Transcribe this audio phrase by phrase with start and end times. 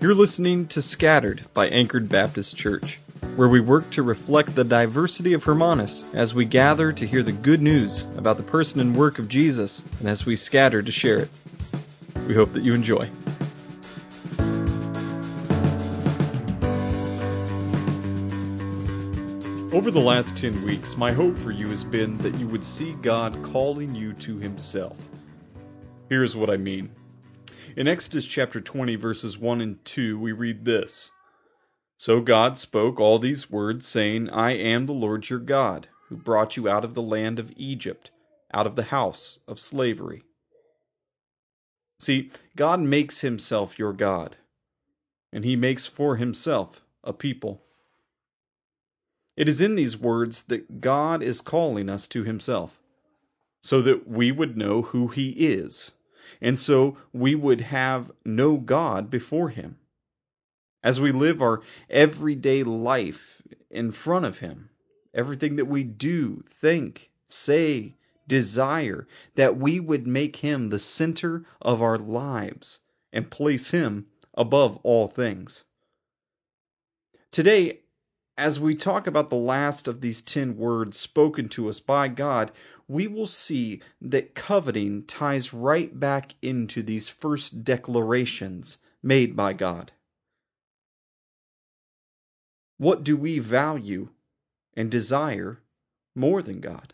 [0.00, 2.98] You're listening to Scattered by Anchored Baptist Church,
[3.36, 7.32] where we work to reflect the diversity of Hermanus as we gather to hear the
[7.32, 11.18] good news about the person and work of Jesus and as we scatter to share
[11.18, 11.28] it.
[12.26, 13.10] We hope that you enjoy.
[19.70, 22.94] Over the last 10 weeks, my hope for you has been that you would see
[23.02, 24.96] God calling you to Himself.
[26.08, 26.88] Here's what I mean.
[27.76, 31.12] In Exodus chapter 20, verses 1 and 2, we read this
[31.96, 36.56] So God spoke all these words, saying, I am the Lord your God, who brought
[36.56, 38.10] you out of the land of Egypt,
[38.52, 40.22] out of the house of slavery.
[42.00, 44.36] See, God makes himself your God,
[45.32, 47.62] and he makes for himself a people.
[49.36, 52.80] It is in these words that God is calling us to himself,
[53.62, 55.92] so that we would know who he is
[56.40, 59.76] and so we would have no God before Him.
[60.82, 64.70] As we live our everyday life in front of Him,
[65.14, 67.94] everything that we do, think, say,
[68.26, 72.78] desire, that we would make Him the center of our lives
[73.12, 75.64] and place Him above all things.
[77.30, 77.80] Today,
[78.38, 82.50] as we talk about the last of these ten words spoken to us by God,
[82.90, 89.92] we will see that coveting ties right back into these first declarations made by God.
[92.78, 94.08] What do we value
[94.74, 95.60] and desire
[96.16, 96.92] more than God?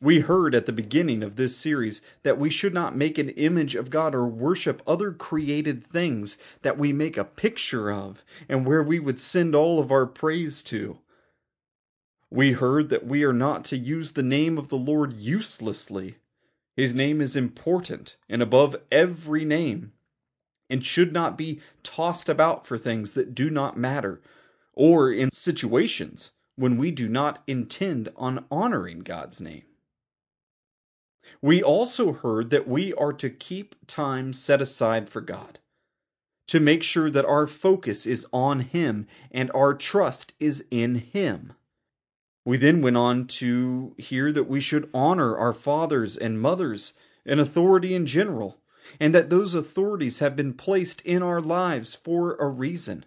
[0.00, 3.74] We heard at the beginning of this series that we should not make an image
[3.74, 8.82] of God or worship other created things that we make a picture of and where
[8.82, 11.00] we would send all of our praise to.
[12.30, 16.16] We heard that we are not to use the name of the Lord uselessly.
[16.76, 19.92] His name is important and above every name,
[20.68, 24.20] and should not be tossed about for things that do not matter,
[24.72, 29.64] or in situations when we do not intend on honoring God's name.
[31.40, 35.58] We also heard that we are to keep time set aside for God,
[36.48, 41.52] to make sure that our focus is on Him and our trust is in Him.
[42.44, 46.92] We then went on to hear that we should honor our fathers and mothers
[47.24, 48.58] and authority in general,
[49.00, 53.06] and that those authorities have been placed in our lives for a reason,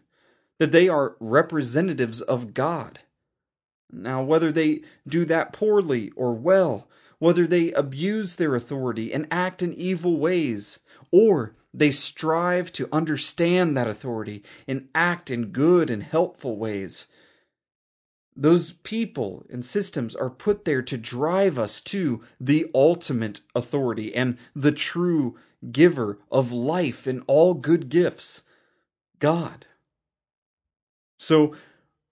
[0.58, 3.00] that they are representatives of God.
[3.92, 6.88] Now, whether they do that poorly or well,
[7.19, 10.80] whether they abuse their authority and act in evil ways,
[11.12, 17.08] or they strive to understand that authority and act in good and helpful ways,
[18.38, 24.38] those people and systems are put there to drive us to the ultimate authority and
[24.56, 25.36] the true
[25.72, 28.44] giver of life and all good gifts,
[29.18, 29.66] God.
[31.18, 31.56] So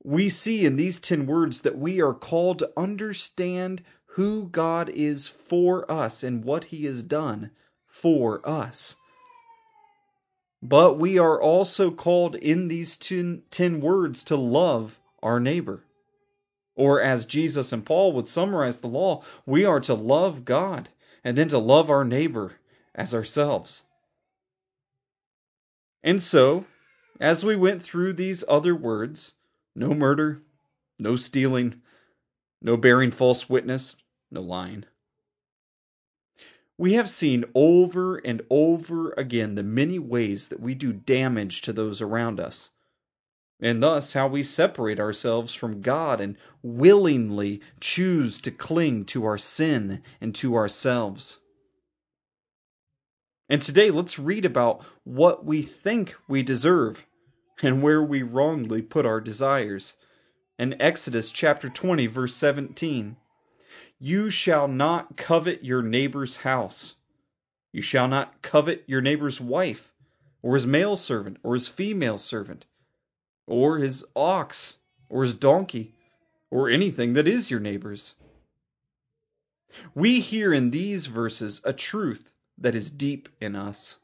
[0.03, 3.83] we see in these 10 words that we are called to understand
[4.15, 7.51] who God is for us and what he has done
[7.85, 8.95] for us.
[10.61, 15.84] But we are also called in these 10, 10 words to love our neighbor.
[16.75, 20.89] Or, as Jesus and Paul would summarize the law, we are to love God
[21.23, 22.59] and then to love our neighbor
[22.93, 23.83] as ourselves.
[26.03, 26.65] And so,
[27.19, 29.33] as we went through these other words
[29.77, 30.41] no murder,
[30.97, 31.81] no stealing,
[32.61, 33.97] no bearing false witness,
[34.31, 34.85] no lying.
[36.77, 41.73] We have seen over and over again the many ways that we do damage to
[41.73, 42.69] those around us
[43.61, 49.37] and thus how we separate ourselves from God and willingly choose to cling to our
[49.37, 51.39] sin and to ourselves.
[53.47, 57.05] And today, let's read about what we think we deserve
[57.61, 59.95] and where we wrongly put our desires.
[60.57, 63.17] In Exodus chapter 20, verse 17,
[63.99, 66.95] you shall not covet your neighbor's house.
[67.71, 69.93] You shall not covet your neighbor's wife,
[70.41, 72.65] or his male servant, or his female servant
[73.47, 74.77] or his ox,
[75.09, 75.93] or his donkey,
[76.49, 78.15] or anything that is your neighbor's.
[79.93, 83.97] We hear in these verses a truth that is deep in us.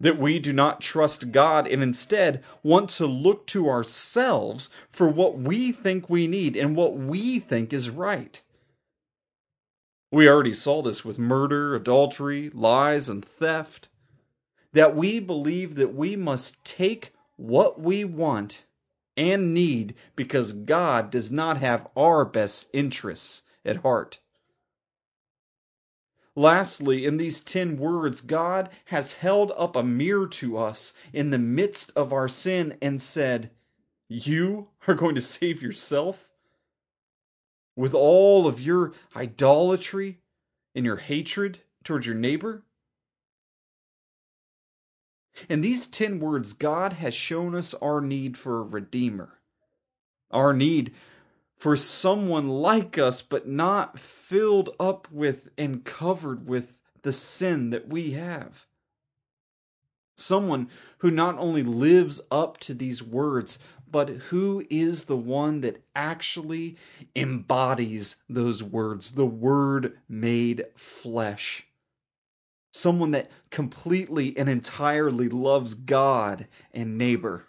[0.00, 5.38] That we do not trust God and instead want to look to ourselves for what
[5.38, 8.40] we think we need and what we think is right.
[10.12, 13.88] We already saw this with murder, adultery, lies, and theft.
[14.72, 18.64] That we believe that we must take what we want
[19.16, 24.18] and need because God does not have our best interests at heart.
[26.36, 31.38] Lastly, in these 10 words, God has held up a mirror to us in the
[31.38, 33.50] midst of our sin and said,
[34.08, 36.30] You are going to save yourself?
[37.74, 40.18] With all of your idolatry
[40.74, 42.62] and your hatred towards your neighbor?
[45.48, 49.38] In these 10 words, God has shown us our need for a Redeemer,
[50.30, 50.92] our need
[51.56, 57.88] for someone like us, but not filled up with and covered with the sin that
[57.88, 58.66] we have.
[60.16, 60.68] Someone
[60.98, 63.58] who not only lives up to these words,
[63.90, 66.76] but who is the one that actually
[67.14, 71.67] embodies those words, the Word made flesh.
[72.70, 77.46] Someone that completely and entirely loves God and neighbor.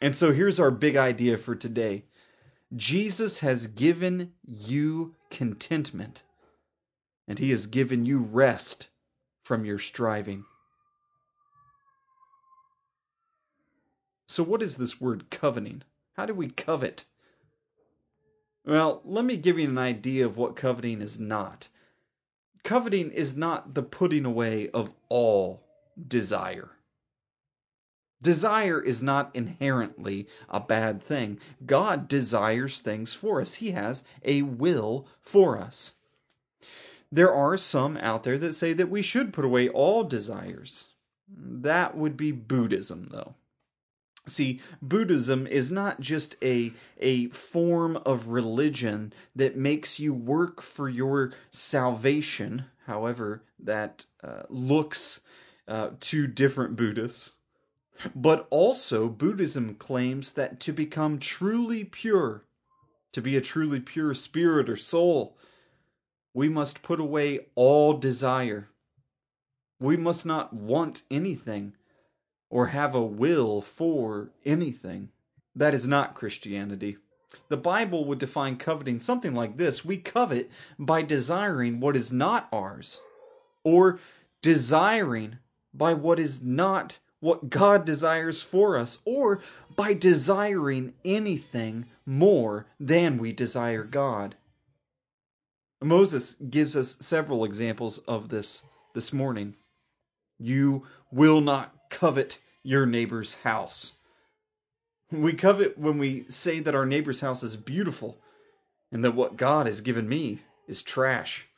[0.00, 2.04] And so here's our big idea for today
[2.74, 6.22] Jesus has given you contentment,
[7.28, 8.88] and he has given you rest
[9.42, 10.44] from your striving.
[14.26, 15.82] So, what is this word coveting?
[16.14, 17.04] How do we covet?
[18.64, 21.68] Well, let me give you an idea of what coveting is not.
[22.64, 25.64] Coveting is not the putting away of all
[26.08, 26.70] desire.
[28.22, 31.40] Desire is not inherently a bad thing.
[31.66, 35.94] God desires things for us, He has a will for us.
[37.10, 40.86] There are some out there that say that we should put away all desires.
[41.28, 43.34] That would be Buddhism, though.
[44.24, 50.88] See, Buddhism is not just a, a form of religion that makes you work for
[50.88, 55.20] your salvation, however, that uh, looks
[55.66, 57.32] uh, to different Buddhists.
[58.14, 62.44] But also, Buddhism claims that to become truly pure,
[63.12, 65.36] to be a truly pure spirit or soul,
[66.32, 68.68] we must put away all desire.
[69.80, 71.74] We must not want anything
[72.52, 75.08] or have a will for anything.
[75.56, 76.98] That is not Christianity.
[77.48, 82.48] The Bible would define coveting something like this We covet by desiring what is not
[82.52, 83.00] ours,
[83.64, 83.98] or
[84.42, 85.38] desiring
[85.72, 89.40] by what is not what God desires for us, or
[89.74, 94.34] by desiring anything more than we desire God.
[95.80, 99.54] Moses gives us several examples of this this morning.
[100.38, 103.94] You will not covet your neighbor's house.
[105.10, 108.18] We covet when we say that our neighbor's house is beautiful
[108.90, 111.48] and that what God has given me is trash.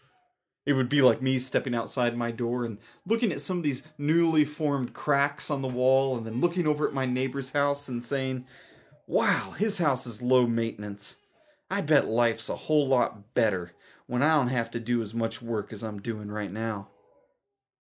[0.67, 3.83] It would be like me stepping outside my door and looking at some of these
[3.99, 8.03] newly formed cracks on the wall and then looking over at my neighbor's house and
[8.03, 8.47] saying,
[9.07, 11.19] Wow, his house is low maintenance.
[11.71, 13.73] I bet life's a whole lot better
[14.07, 16.89] when I don't have to do as much work as I'm doing right now.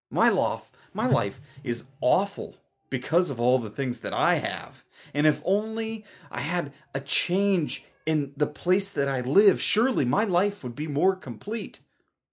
[0.09, 2.57] My life, my life is awful
[2.93, 4.83] because of all the things that I have.
[5.15, 10.25] And if only I had a change in the place that I live, surely my
[10.25, 11.79] life would be more complete.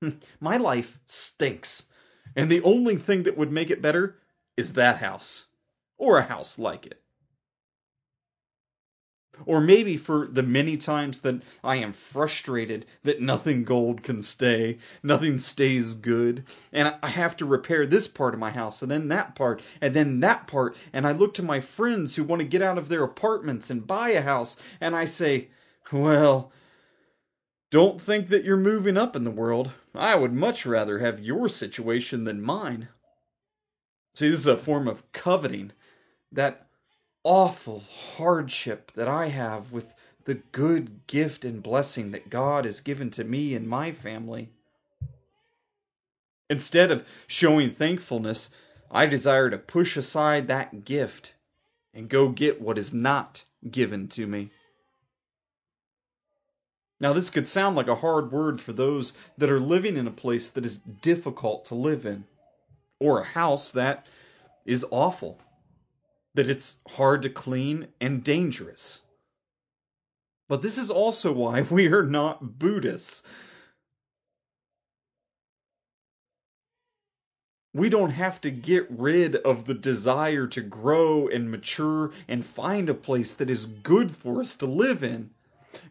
[0.02, 1.84] Hmm, my life stinks.
[2.36, 4.18] And the only thing that would make it better
[4.54, 5.46] is that house.
[5.96, 6.99] Or a house like it.
[9.46, 14.78] Or maybe for the many times that I am frustrated that nothing gold can stay,
[15.02, 19.08] nothing stays good, and I have to repair this part of my house, and then
[19.08, 22.48] that part, and then that part, and I look to my friends who want to
[22.48, 25.48] get out of their apartments and buy a house, and I say,
[25.92, 26.52] well,
[27.70, 29.72] don't think that you're moving up in the world.
[29.94, 32.88] I would much rather have your situation than mine.
[34.14, 35.72] See, this is a form of coveting.
[36.32, 36.66] That
[37.24, 37.84] awful
[38.16, 43.24] hardship that I have with the good gift and blessing that God has given to
[43.24, 44.50] me and my family.
[46.48, 48.50] Instead of showing thankfulness,
[48.90, 51.34] I desire to push aside that gift
[51.94, 54.50] and go get what is not given to me.
[57.00, 60.12] Now, this could sound like a hard word for those that are living in a
[60.12, 62.24] place that is difficult to live in,
[62.98, 64.06] or a house that
[64.66, 65.40] is awful,
[66.40, 69.02] that it's hard to clean and dangerous.
[70.48, 73.22] But this is also why we are not Buddhists.
[77.74, 82.88] We don't have to get rid of the desire to grow and mature and find
[82.88, 85.28] a place that is good for us to live in.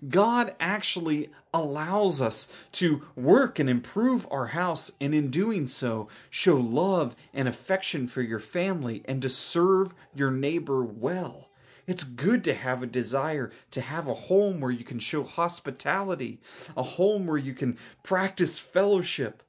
[0.07, 6.57] God actually allows us to work and improve our house, and in doing so, show
[6.57, 11.49] love and affection for your family and to serve your neighbor well.
[11.87, 16.39] It's good to have a desire to have a home where you can show hospitality,
[16.77, 19.41] a home where you can practice fellowship,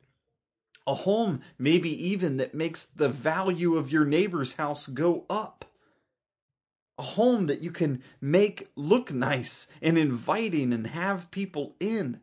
[0.87, 5.67] a home maybe even that makes the value of your neighbor's house go up.
[7.01, 12.21] A home that you can make look nice and inviting and have people in.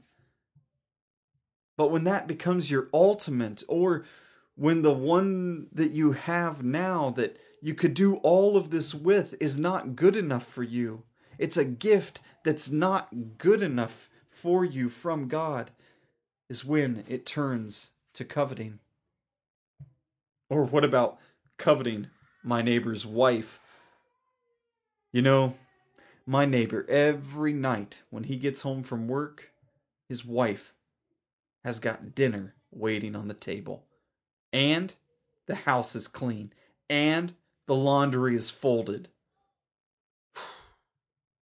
[1.77, 4.05] But when that becomes your ultimate, or
[4.53, 9.33] when the one that you have now that you could do all of this with
[9.39, 11.01] is not good enough for you.
[11.39, 15.71] It's a gift that's not good enough for you from God,
[16.51, 18.77] is when it turns to coveting.
[20.51, 21.17] Or what about
[21.57, 22.09] coveting
[22.43, 23.59] my neighbor's wife?
[25.13, 25.55] You know,
[26.25, 29.51] my neighbor, every night when he gets home from work,
[30.09, 30.73] his wife
[31.63, 33.85] has got dinner waiting on the table.
[34.51, 34.93] And
[35.45, 36.51] the house is clean.
[36.89, 37.33] And
[37.67, 39.09] the laundry is folded.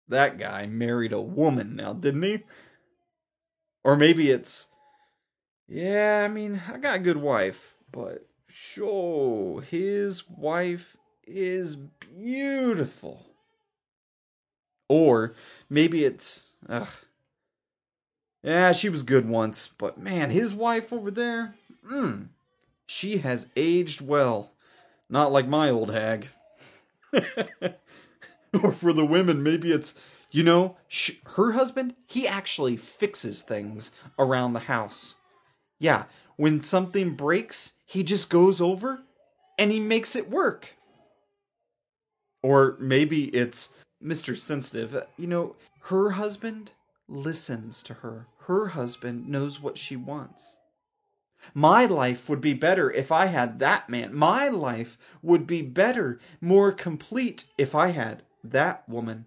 [0.09, 2.43] That guy married a woman now, didn't he?
[3.85, 4.67] Or maybe it's,
[5.67, 13.32] yeah, I mean, I got a good wife, but sure, his wife is beautiful.
[14.93, 15.33] Or
[15.71, 16.87] maybe it's, ugh,
[18.43, 21.55] yeah, she was good once, but man, his wife over there,
[21.89, 22.25] hmm,
[22.85, 24.51] she has aged well.
[25.09, 26.27] Not like my old hag.
[27.11, 29.95] or for the women, maybe it's,
[30.29, 35.15] you know, sh- her husband, he actually fixes things around the house.
[35.79, 36.03] Yeah,
[36.35, 39.01] when something breaks, he just goes over
[39.57, 40.75] and he makes it work.
[42.43, 43.69] Or maybe it's
[44.03, 44.37] Mr.
[44.37, 45.05] Sensitive.
[45.17, 46.71] You know, her husband
[47.07, 48.27] listens to her.
[48.45, 50.57] Her husband knows what she wants.
[51.53, 54.15] My life would be better if I had that man.
[54.15, 59.25] My life would be better, more complete if I had that woman.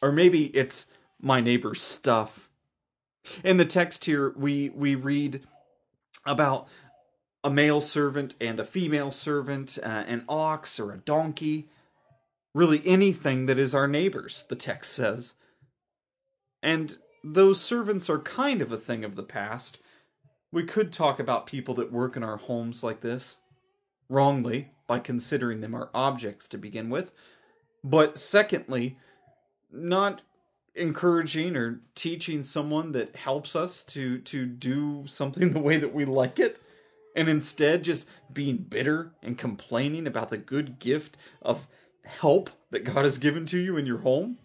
[0.00, 0.86] Or maybe it's
[1.20, 2.48] my neighbor's stuff.
[3.44, 5.42] In the text here, we, we read
[6.26, 6.66] about
[7.44, 11.68] a male servant and a female servant, uh, an ox or a donkey.
[12.54, 15.34] Really, anything that is our neighbor's, the text says.
[16.62, 19.78] And those servants are kind of a thing of the past.
[20.52, 23.38] We could talk about people that work in our homes like this,
[24.08, 27.12] wrongly, by considering them our objects to begin with.
[27.82, 28.98] But secondly,
[29.70, 30.20] not
[30.74, 36.04] encouraging or teaching someone that helps us to to do something the way that we
[36.04, 36.60] like it
[37.14, 41.68] and instead just being bitter and complaining about the good gift of
[42.04, 44.38] help that God has given to you in your home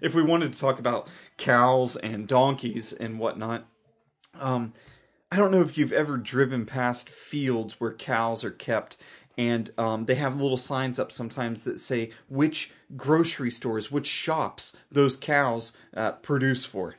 [0.00, 3.66] if we wanted to talk about cows and donkeys and whatnot,
[4.38, 4.72] um,
[5.30, 8.96] I don't know if you've ever driven past fields where cows are kept,
[9.36, 14.76] and um, they have little signs up sometimes that say which grocery stores, which shops
[14.90, 16.96] those cows uh, produce for.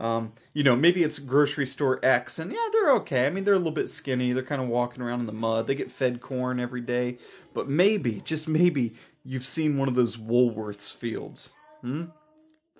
[0.00, 3.26] Um, you know, maybe it's grocery store X, and yeah, they're okay.
[3.26, 4.32] I mean, they're a little bit skinny.
[4.32, 5.66] They're kind of walking around in the mud.
[5.66, 7.18] They get fed corn every day.
[7.52, 11.52] But maybe, just maybe, you've seen one of those Woolworths fields.
[11.82, 12.06] Hmm?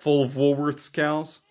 [0.01, 1.41] full of Woolworths cows.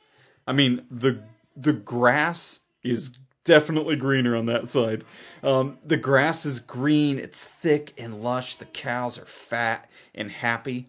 [0.46, 1.22] I mean, the
[1.56, 5.04] the grass is definitely greener on that side.
[5.42, 8.56] Um, the grass is green, it's thick and lush.
[8.56, 10.88] The cows are fat and happy.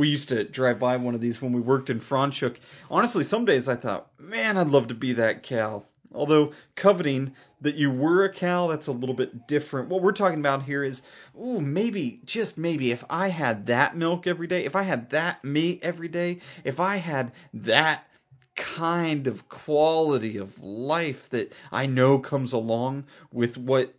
[0.00, 2.56] We used to drive by one of these when we worked in Franschhoek.
[2.90, 5.84] Honestly, some days I thought, man, I'd love to be that cow.
[6.14, 9.90] Although coveting that you were a cow, that's a little bit different.
[9.90, 11.02] What we're talking about here is,
[11.38, 15.44] ooh, maybe, just maybe, if I had that milk every day, if I had that
[15.44, 18.08] meat every day, if I had that
[18.56, 23.96] kind of quality of life that I know comes along with what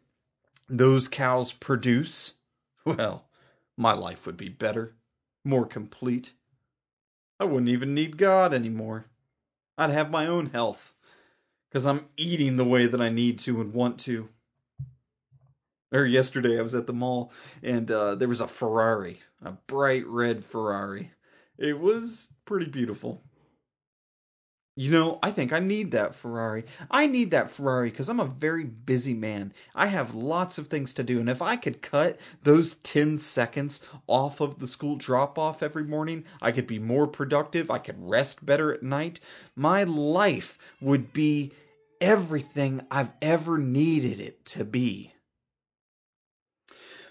[0.68, 2.40] those cows produce,
[2.86, 3.28] well,
[3.78, 4.96] my life would be better,
[5.44, 6.34] more complete.
[7.40, 9.06] I wouldn't even need God anymore.
[9.78, 10.94] I'd have my own health
[11.70, 14.30] because I'm eating the way that I need to and want to.
[15.92, 17.32] Or yesterday, I was at the mall
[17.64, 21.12] and uh, there was a Ferrari, a bright red Ferrari.
[21.58, 23.24] It was pretty beautiful.
[24.78, 26.64] You know, I think I need that Ferrari.
[26.90, 29.54] I need that Ferrari because I'm a very busy man.
[29.76, 31.20] I have lots of things to do.
[31.20, 35.84] And if I could cut those 10 seconds off of the school drop off every
[35.84, 37.70] morning, I could be more productive.
[37.70, 39.20] I could rest better at night.
[39.58, 41.52] My life would be
[42.00, 45.14] everything I've ever needed it to be.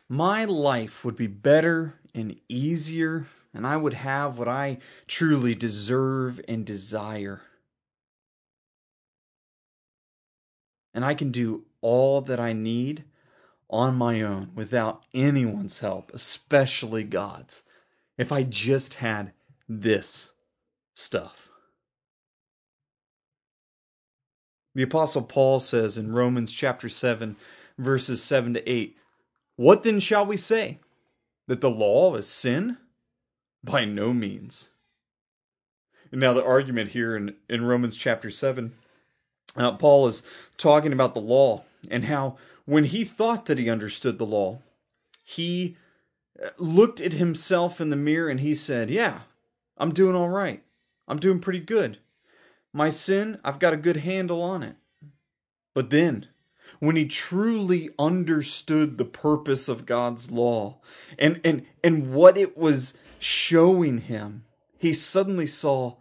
[0.08, 6.40] My life would be better and easier, and I would have what I truly deserve
[6.48, 7.42] and desire.
[10.94, 13.04] And I can do all that I need,
[13.70, 17.62] on my own without anyone's help, especially God's,
[18.18, 19.32] if I just had
[19.68, 20.32] this
[20.92, 21.48] stuff.
[24.74, 27.36] The Apostle Paul says in Romans chapter 7,
[27.78, 28.96] verses 7 to 8,
[29.56, 30.78] What then shall we say?
[31.46, 32.76] That the law is sin?
[33.64, 34.70] By no means.
[36.12, 38.72] And now, the argument here in, in Romans chapter 7,
[39.56, 40.22] uh, Paul is
[40.56, 44.58] talking about the law and how when he thought that he understood the law,
[45.24, 45.76] he
[46.42, 49.20] uh, looked at himself in the mirror and he said, Yeah,
[49.76, 50.62] I'm doing all right.
[51.08, 51.98] I'm doing pretty good.
[52.72, 54.76] My sin, I've got a good handle on it.
[55.74, 56.26] But then,
[56.78, 60.78] when he truly understood the purpose of God's law
[61.18, 64.44] and, and, and what it was showing him,
[64.78, 65.96] he suddenly saw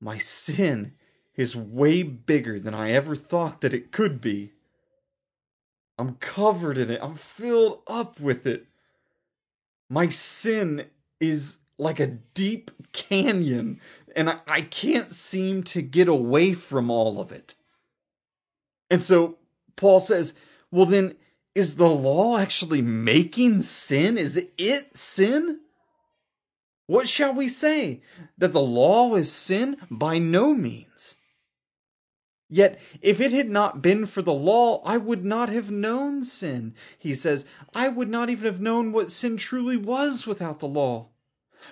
[0.00, 0.92] my sin
[1.36, 4.52] is way bigger than I ever thought that it could be.
[5.98, 7.00] I'm covered in it.
[7.02, 8.66] I'm filled up with it.
[9.88, 10.86] My sin
[11.20, 13.80] is like a deep canyon,
[14.14, 17.54] and I, I can't seem to get away from all of it.
[18.90, 19.36] And so
[19.76, 20.34] Paul says,
[20.70, 21.16] well, then,
[21.54, 24.18] is the law actually making sin?
[24.18, 25.60] Is it sin?
[26.86, 28.02] What shall we say?
[28.38, 29.78] That the law is sin?
[29.90, 31.16] By no means.
[32.48, 36.74] Yet, if it had not been for the law, I would not have known sin.
[36.98, 41.08] He says, I would not even have known what sin truly was without the law.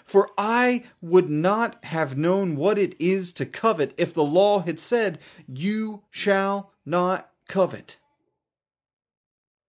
[0.05, 4.81] For I would not have known what it is to covet if the law had
[4.81, 7.99] said, You shall not covet.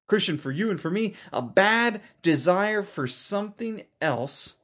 [0.07, 4.55] Christian, for you and for me, a bad desire for something else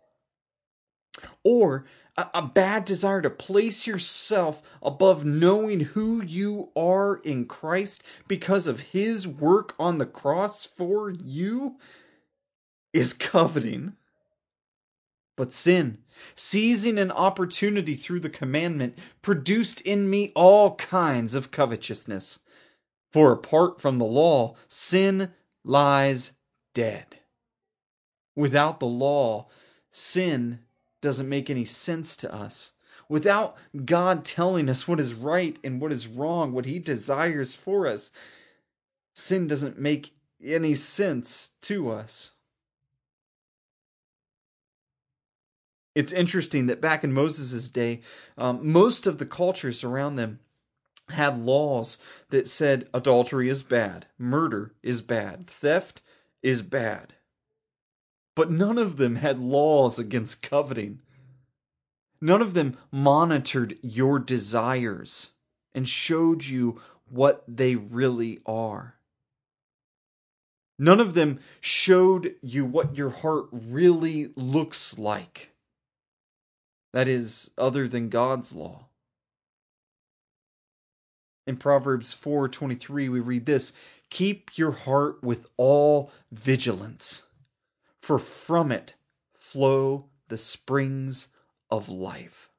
[1.43, 1.85] or
[2.21, 8.67] a, a bad desire to place yourself above knowing who you are in Christ because
[8.67, 11.77] of his work on the cross for you
[12.93, 13.93] is coveting.
[15.37, 15.99] But sin,
[16.35, 22.39] seizing an opportunity through the commandment, produced in me all kinds of covetousness.
[23.11, 25.31] For apart from the law, sin
[25.63, 26.33] lies
[26.73, 27.17] dead.
[28.35, 29.47] Without the law,
[29.91, 30.59] sin
[31.01, 32.73] doesn't make any sense to us.
[33.09, 37.87] Without God telling us what is right and what is wrong, what He desires for
[37.87, 38.11] us,
[39.13, 42.31] sin doesn't make any sense to us.
[45.93, 47.99] It's interesting that back in Moses' day,
[48.37, 50.39] um, most of the cultures around them
[51.09, 51.97] had laws
[52.29, 56.01] that said adultery is bad, murder is bad, theft
[56.41, 57.15] is bad
[58.35, 61.01] but none of them had laws against coveting.
[62.21, 65.31] None of them monitored your desires
[65.73, 68.95] and showed you what they really are.
[70.77, 75.51] None of them showed you what your heart really looks like.
[76.93, 78.87] That is, other than God's law.
[81.47, 83.73] In Proverbs 4:23 we read this,
[84.09, 87.27] "Keep your heart with all vigilance."
[88.01, 88.95] For from it
[89.37, 91.27] flow the springs
[91.69, 92.49] of life.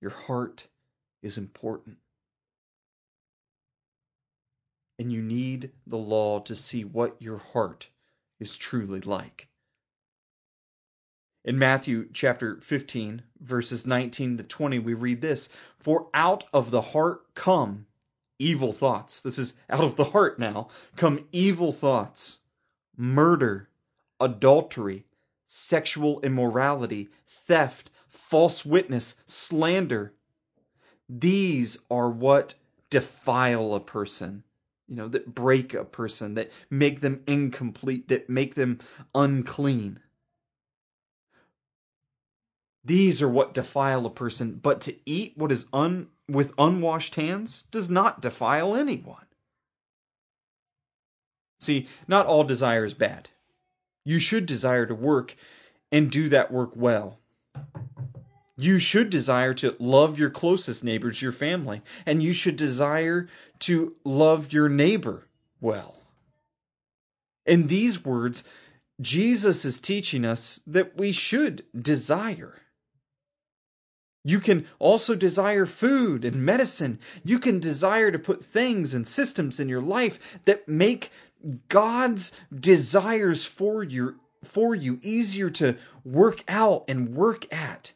[0.00, 0.68] Your heart
[1.22, 1.98] is important.
[4.98, 7.88] And you need the law to see what your heart
[8.38, 9.48] is truly like.
[11.42, 16.82] In Matthew chapter 15, verses 19 to 20, we read this For out of the
[16.82, 17.86] heart come
[18.38, 19.22] evil thoughts.
[19.22, 20.68] This is out of the heart now.
[20.96, 22.40] Come evil thoughts,
[22.94, 23.69] murder
[24.20, 25.04] adultery,
[25.46, 30.12] sexual immorality, theft, false witness, slander.
[31.08, 32.54] These are what
[32.90, 34.44] defile a person,
[34.86, 38.78] you know, that break a person, that make them incomplete, that make them
[39.14, 40.00] unclean.
[42.84, 47.62] These are what defile a person, but to eat what is un with unwashed hands
[47.64, 49.26] does not defile anyone.
[51.58, 53.28] See, not all desire is bad.
[54.10, 55.36] You should desire to work
[55.92, 57.20] and do that work well.
[58.56, 63.28] You should desire to love your closest neighbors, your family, and you should desire
[63.60, 65.28] to love your neighbor
[65.60, 65.94] well.
[67.46, 68.42] In these words,
[69.00, 72.62] Jesus is teaching us that we should desire.
[74.24, 76.98] You can also desire food and medicine.
[77.24, 81.12] You can desire to put things and systems in your life that make
[81.68, 87.92] God's desires for you for you easier to work out and work at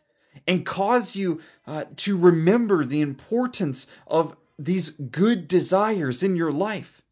[0.47, 7.03] and cause you uh, to remember the importance of these good desires in your life.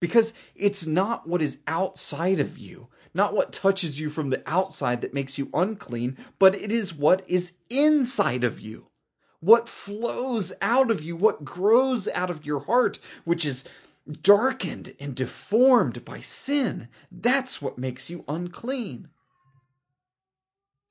[0.00, 5.00] Because it's not what is outside of you, not what touches you from the outside
[5.00, 8.88] that makes you unclean, but it is what is inside of you.
[9.40, 13.64] What flows out of you, what grows out of your heart, which is
[14.08, 16.88] darkened and deformed by sin.
[17.10, 19.08] That's what makes you unclean.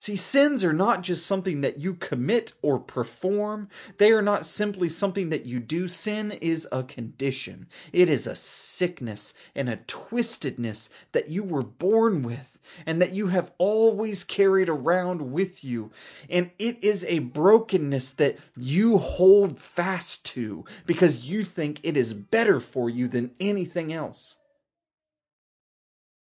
[0.08, 3.68] See, sins are not just something that you commit or perform.
[3.98, 5.90] They are not simply something that you do.
[5.90, 7.68] Sin is a condition.
[7.92, 13.28] It is a sickness and a twistedness that you were born with and that you
[13.28, 15.92] have always carried around with you.
[16.30, 22.14] And it is a brokenness that you hold fast to because you think it is
[22.14, 24.38] better for you than anything else.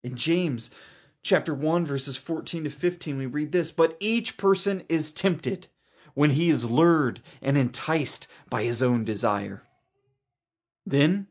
[0.04, 0.70] In James,
[1.22, 5.68] chapter 1, verses 14 to 15, we read this But each person is tempted
[6.14, 9.62] when he is lured and enticed by his own desire.
[10.84, 11.28] Then,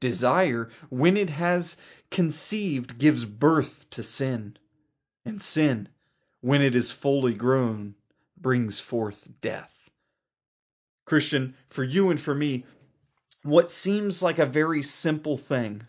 [0.00, 1.76] desire, when it has
[2.10, 4.56] conceived, gives birth to sin.
[5.24, 5.88] And sin,
[6.40, 7.94] when it is fully grown,
[8.36, 9.90] brings forth death.
[11.04, 12.64] Christian, for you and for me,
[13.42, 15.82] what seems like a very simple thing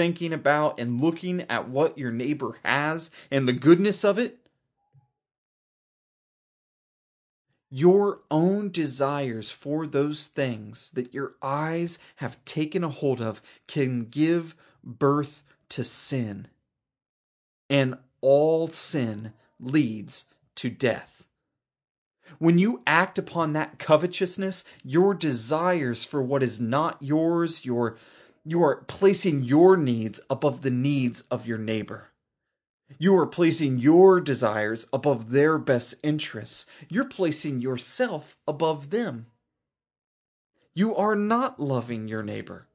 [0.00, 4.38] thinking about and looking at what your neighbor has and the goodness of it,
[7.70, 14.06] your own desires for those things that your eyes have taken a hold of can
[14.06, 16.48] give birth to sin.
[17.68, 21.28] And all sin leads to death.
[22.38, 27.98] When you act upon that covetousness, your desires for what is not yours, your
[28.44, 32.10] you are placing your needs above the needs of your neighbor.
[32.98, 36.66] You are placing your desires above their best interests.
[36.88, 39.26] You're placing yourself above them.
[40.74, 42.66] You are not loving your neighbor.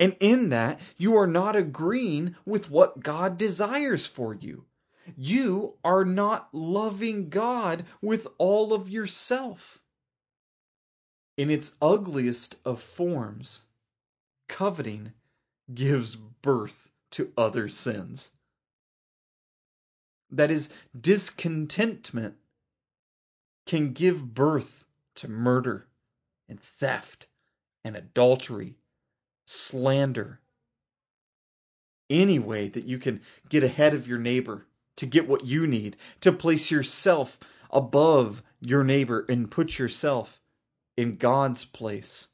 [0.00, 4.64] And in that, you are not agreeing with what God desires for you.
[5.16, 9.80] You are not loving God with all of yourself.
[11.36, 13.62] In its ugliest of forms,
[14.50, 15.12] coveting
[15.72, 18.30] gives birth to other sins.
[20.28, 22.34] That is, discontentment
[23.64, 24.84] can give birth
[25.14, 25.86] to murder
[26.48, 27.28] and theft
[27.84, 28.74] and adultery,
[29.46, 30.40] slander.
[32.10, 35.96] Any way that you can get ahead of your neighbor to get what you need,
[36.20, 37.38] to place yourself
[37.70, 40.40] above your neighbor and put yourself
[40.96, 42.28] in God's place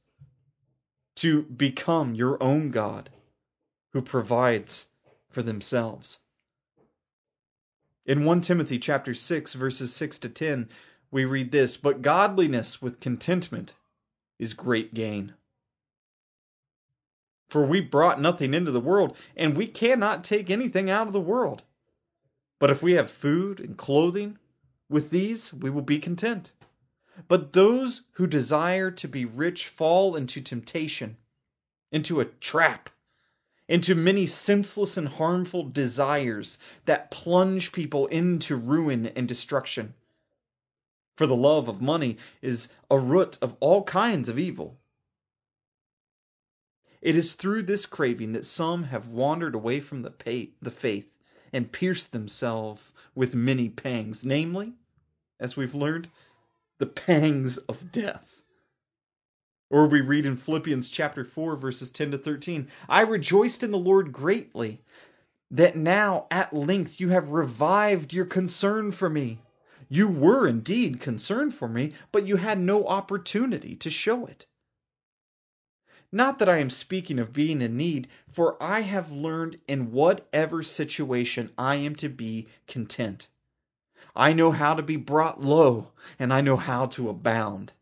[1.16, 3.10] to become your own God
[3.92, 4.86] who provides
[5.30, 6.20] for themselves.
[8.04, 10.68] In 1 Timothy chapter 6 verses 6 to 10
[11.10, 13.74] we read this, but godliness with contentment
[14.38, 15.34] is great gain.
[17.48, 21.20] For we brought nothing into the world, and we cannot take anything out of the
[21.20, 21.62] world.
[22.58, 24.38] But if we have food and clothing,
[24.88, 26.52] with these we will be content.
[27.28, 31.16] But those who desire to be rich fall into temptation,
[31.90, 32.90] into a trap,
[33.68, 39.94] into many senseless and harmful desires that plunge people into ruin and destruction.
[41.16, 44.78] For the love of money is a root of all kinds of evil.
[47.00, 51.10] It is through this craving that some have wandered away from the, pay, the faith
[51.52, 54.74] and pierced themselves with many pangs, namely,
[55.40, 56.08] as we've learned,
[56.78, 58.42] the pangs of death.
[59.70, 63.78] Or we read in Philippians chapter 4, verses 10 to 13 I rejoiced in the
[63.78, 64.82] Lord greatly
[65.50, 69.40] that now at length you have revived your concern for me.
[69.88, 74.46] You were indeed concerned for me, but you had no opportunity to show it.
[76.12, 80.62] Not that I am speaking of being in need, for I have learned in whatever
[80.62, 83.28] situation I am to be content.
[84.16, 87.74] I know how to be brought low, and I know how to abound.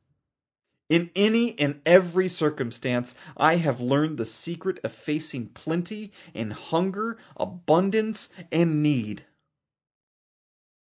[0.90, 7.16] In any and every circumstance, I have learned the secret of facing plenty and hunger,
[7.36, 9.24] abundance and need.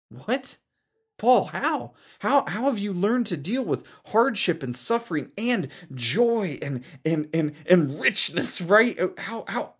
[0.10, 0.58] What?
[1.18, 1.94] Paul, how?
[2.20, 7.28] How how have you learned to deal with hardship and suffering and joy and and
[7.34, 8.96] and, and richness, right?
[9.00, 9.74] Oh, how how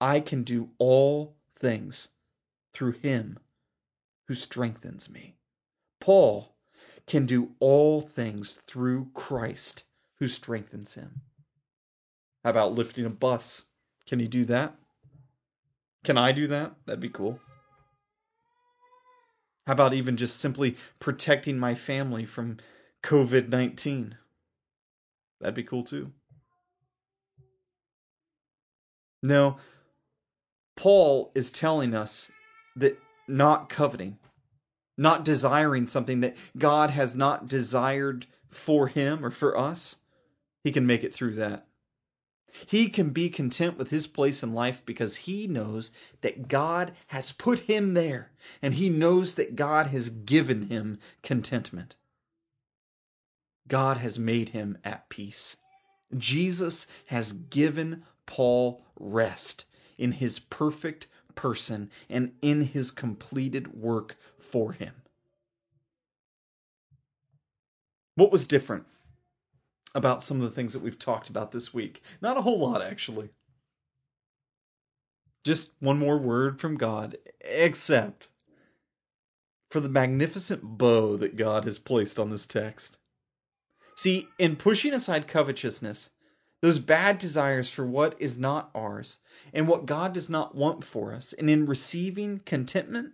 [0.00, 2.08] I can do all things
[2.72, 3.38] through him
[4.28, 5.36] who strengthens me.
[6.00, 6.54] Paul
[7.06, 9.84] can do all things through Christ
[10.18, 11.22] who strengthens him.
[12.44, 13.66] How about lifting a bus?
[14.06, 14.74] Can he do that?
[16.04, 16.74] Can I do that?
[16.86, 17.40] That'd be cool.
[19.66, 22.58] How about even just simply protecting my family from
[23.02, 24.16] COVID 19?
[25.40, 26.12] That'd be cool too.
[29.22, 29.58] No,
[30.76, 32.32] Paul is telling us
[32.76, 34.18] that not coveting,
[34.96, 39.96] not desiring something that God has not desired for him or for us,
[40.62, 41.66] he can make it through that.
[42.66, 47.32] He can be content with his place in life because he knows that God has
[47.32, 51.96] put him there and he knows that God has given him contentment.
[53.68, 55.58] God has made him at peace.
[56.16, 59.64] Jesus has given Paul rest
[59.96, 64.94] in his perfect person and in his completed work for him.
[68.14, 68.86] What was different
[69.94, 72.02] about some of the things that we've talked about this week.
[72.20, 73.30] Not a whole lot, actually.
[75.44, 78.28] Just one more word from God, except
[79.70, 82.98] for the magnificent bow that God has placed on this text.
[83.96, 86.10] See, in pushing aside covetousness,
[86.62, 89.18] those bad desires for what is not ours,
[89.52, 93.12] and what God does not want for us, and in receiving contentment,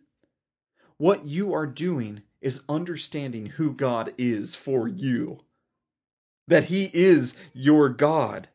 [0.98, 5.40] what you are doing is understanding who God is for you
[6.48, 8.48] that he is your God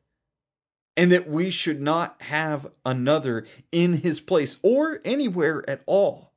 [0.95, 6.31] and that we should not have another in his place or anywhere at all.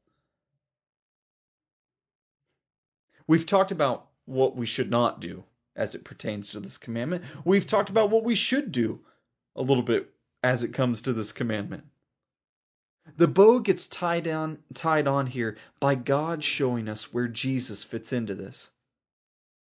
[3.26, 5.44] We've talked about what we should not do
[5.76, 7.24] as it pertains to this commandment.
[7.44, 9.00] We've talked about what we should do
[9.56, 10.10] a little bit
[10.42, 11.84] as it comes to this commandment.
[13.16, 18.12] The bow gets tied on tied on here by God showing us where Jesus fits
[18.12, 18.70] into this.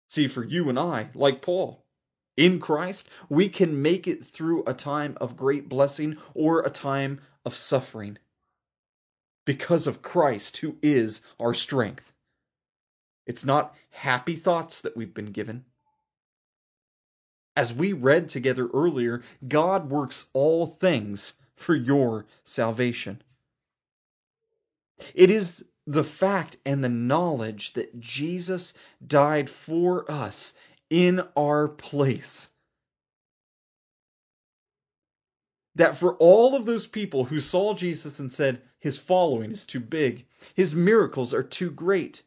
[0.07, 1.85] See, for you and I, like Paul,
[2.37, 7.21] in Christ, we can make it through a time of great blessing or a time
[7.45, 8.17] of suffering
[9.45, 12.13] because of Christ, who is our strength.
[13.25, 15.65] It's not happy thoughts that we've been given.
[17.61, 23.21] As we read together earlier, God works all things for your salvation.
[25.13, 28.73] It is the fact and the knowledge that Jesus
[29.05, 30.57] died for us
[30.89, 32.49] in our place.
[35.75, 39.81] That for all of those people who saw Jesus and said, His following is too
[39.81, 42.23] big, His miracles are too great,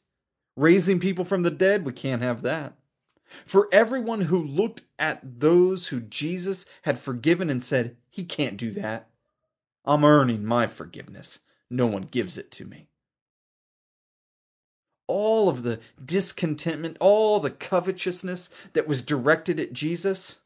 [0.56, 2.74] raising people from the dead, we can't have that.
[3.46, 8.70] For everyone who looked at those who Jesus had forgiven and said, He can't do
[8.72, 9.08] that.
[9.84, 11.40] I'm earning my forgiveness.
[11.70, 12.88] No one gives it to me
[15.06, 20.40] all of the discontentment, all the covetousness that was directed at Jesus.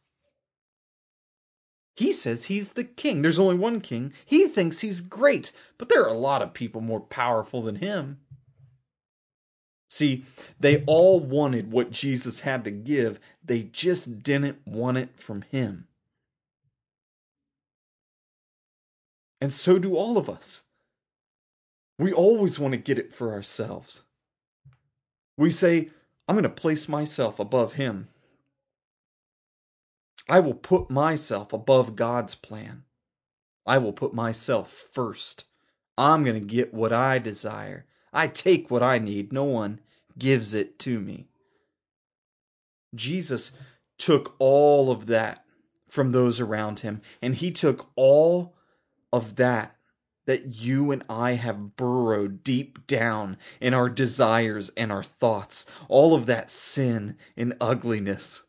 [1.97, 3.23] He says he's the king.
[3.23, 4.13] There's only one king.
[4.25, 8.21] He thinks he's great, but there are a lot of people more powerful than him.
[9.99, 10.25] See,
[10.61, 15.89] they all wanted what Jesus had to give, they just didn't want it from him.
[19.41, 20.63] And so do all of us.
[21.99, 24.03] We always want to get it for ourselves.
[25.37, 25.91] We say,
[26.29, 28.07] I'm going to place myself above him.
[30.29, 32.85] I will put myself above God's plan.
[33.67, 35.47] I will put myself first.
[35.97, 37.85] I'm going to get what I desire.
[38.13, 39.33] I take what I need.
[39.33, 39.81] No one
[40.19, 41.29] gives it to me.
[42.95, 43.53] Jesus
[43.99, 45.45] took all of that
[45.89, 48.55] from those around him, and he took all
[49.13, 49.79] of that
[50.27, 56.15] that you and I have burrowed deep down in our desires and our thoughts, all
[56.15, 58.45] of that sin and ugliness,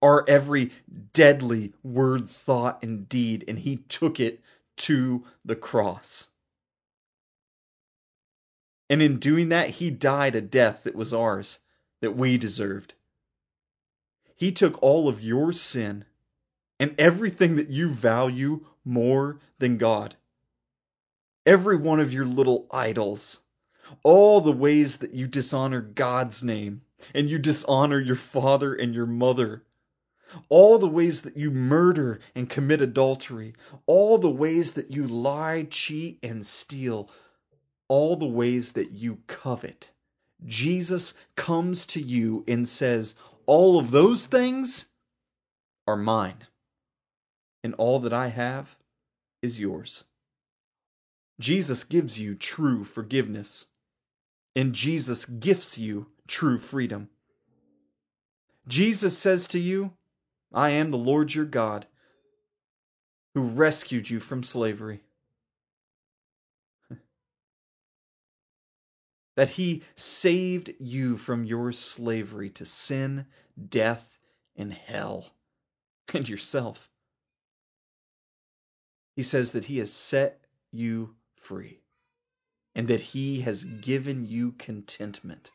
[0.00, 0.70] our every
[1.12, 4.40] deadly word, thought, and deed, and He took it
[4.76, 6.28] to the cross.
[8.88, 11.60] And in doing that, He died a death that was ours,
[12.00, 12.94] that we deserved.
[14.34, 16.04] He took all of your sin
[16.78, 20.16] and everything that you value more than God
[21.46, 23.40] every one of your little idols,
[24.02, 26.82] all the ways that you dishonor God's name
[27.14, 29.62] and you dishonor your father and your mother,
[30.48, 33.54] all the ways that you murder and commit adultery,
[33.86, 37.10] all the ways that you lie, cheat, and steal,
[37.94, 39.92] all the ways that you covet.
[40.44, 43.14] Jesus comes to you and says,
[43.46, 44.86] All of those things
[45.86, 46.48] are mine,
[47.62, 48.74] and all that I have
[49.42, 50.06] is yours.
[51.38, 53.66] Jesus gives you true forgiveness,
[54.56, 57.10] and Jesus gifts you true freedom.
[58.66, 59.92] Jesus says to you,
[60.52, 61.86] I am the Lord your God
[63.36, 65.03] who rescued you from slavery.
[69.36, 73.26] That he saved you from your slavery to sin,
[73.68, 74.18] death,
[74.56, 75.34] and hell,
[76.14, 76.90] and yourself.
[79.14, 81.80] He says that He has set you free
[82.74, 85.52] and that He has given you contentment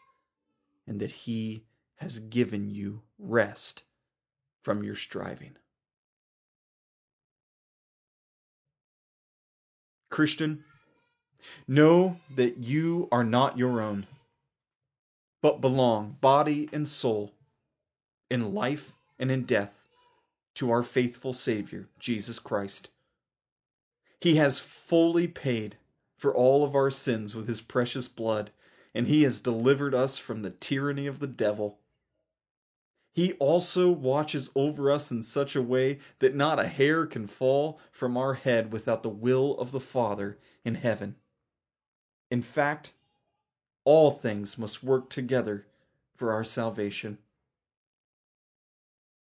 [0.88, 1.66] and that He
[1.98, 3.84] has given you rest
[4.62, 5.58] from your striving.
[10.10, 10.64] Christian,
[11.68, 14.08] know that you are not your own,
[15.42, 17.34] but belong, body and soul,
[18.30, 19.88] in life and in death,
[20.56, 22.90] to our faithful Savior, Jesus Christ.
[24.22, 25.78] He has fully paid
[26.18, 28.52] for all of our sins with his precious blood,
[28.94, 31.80] and he has delivered us from the tyranny of the devil.
[33.14, 37.80] He also watches over us in such a way that not a hair can fall
[37.92, 41.16] from our head without the will of the Father in heaven.
[42.32, 42.94] In fact,
[43.86, 45.66] all things must work together
[46.16, 47.18] for our salvation.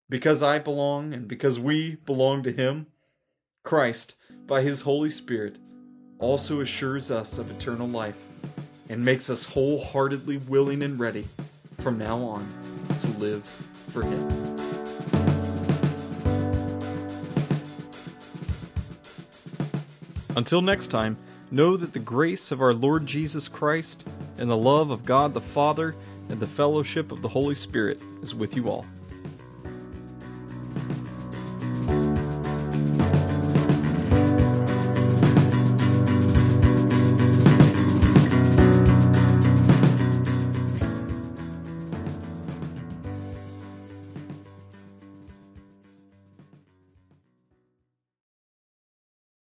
[0.08, 2.86] Because I belong and because we belong to Him,
[3.64, 4.14] Christ,
[4.46, 5.58] by His Holy Spirit,
[6.18, 8.22] also assures us of eternal life
[8.88, 11.26] and makes us wholeheartedly willing and ready
[11.80, 12.46] from now on
[13.00, 14.28] to live for Him.
[20.36, 21.16] Until next time,
[21.52, 25.40] know that the grace of our Lord Jesus Christ and the love of God the
[25.40, 25.94] Father
[26.28, 28.86] and the fellowship of the Holy Spirit is with you all.